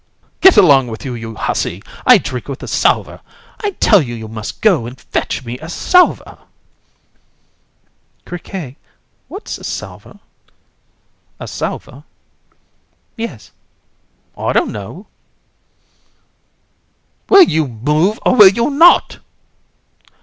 [0.39, 1.83] Get along with you, you hussy.
[2.07, 3.21] I drink with a salver.
[3.63, 6.39] I tell you that you must go and fetch me a salver.
[6.39, 6.39] AND.
[8.25, 8.77] Criquet,
[9.27, 10.13] what's a salver?
[10.13, 10.19] CRI.
[11.41, 11.93] A salver?
[12.01, 12.03] AND.
[13.15, 13.51] Yes.
[14.33, 14.45] CRI.
[14.45, 15.05] I don't know.
[17.27, 17.35] COUN.
[17.37, 17.37] (to ANDRÉE).
[17.37, 19.19] Will you move, or will you not?